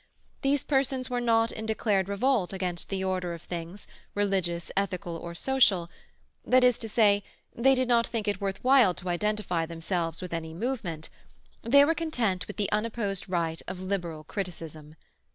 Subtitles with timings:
[0.41, 3.85] These persons were not in declared revolt against the order of things,
[4.15, 5.91] religious, ethical, or social;
[6.43, 7.21] that is to say,
[7.55, 11.09] they did not think it worthwhile to identify themselves with any "movement";
[11.61, 14.95] they were content with the unopposed right of liberal criticism.